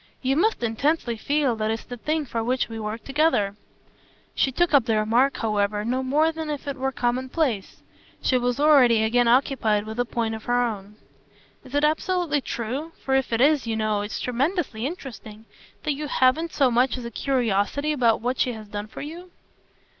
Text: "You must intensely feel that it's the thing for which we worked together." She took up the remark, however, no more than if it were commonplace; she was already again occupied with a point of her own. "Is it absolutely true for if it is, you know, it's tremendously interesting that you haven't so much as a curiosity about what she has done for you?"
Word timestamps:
"You 0.23 0.35
must 0.35 0.63
intensely 0.63 1.15
feel 1.15 1.55
that 1.57 1.69
it's 1.69 1.83
the 1.83 1.95
thing 1.95 2.25
for 2.25 2.43
which 2.43 2.67
we 2.67 2.79
worked 2.79 3.05
together." 3.05 3.55
She 4.33 4.51
took 4.51 4.73
up 4.73 4.85
the 4.85 4.95
remark, 4.95 5.37
however, 5.37 5.85
no 5.85 6.01
more 6.01 6.31
than 6.31 6.49
if 6.49 6.67
it 6.67 6.75
were 6.77 6.91
commonplace; 6.91 7.83
she 8.19 8.35
was 8.35 8.59
already 8.59 9.03
again 9.03 9.27
occupied 9.27 9.85
with 9.85 9.99
a 9.99 10.03
point 10.05 10.33
of 10.33 10.45
her 10.45 10.59
own. 10.59 10.95
"Is 11.63 11.75
it 11.75 11.83
absolutely 11.83 12.41
true 12.41 12.93
for 13.05 13.13
if 13.13 13.31
it 13.31 13.41
is, 13.41 13.67
you 13.67 13.75
know, 13.75 14.01
it's 14.01 14.19
tremendously 14.19 14.87
interesting 14.87 15.45
that 15.83 15.93
you 15.93 16.07
haven't 16.07 16.51
so 16.51 16.71
much 16.71 16.97
as 16.97 17.05
a 17.05 17.11
curiosity 17.11 17.91
about 17.91 18.21
what 18.21 18.39
she 18.39 18.53
has 18.53 18.67
done 18.67 18.87
for 18.87 19.01
you?" 19.03 19.29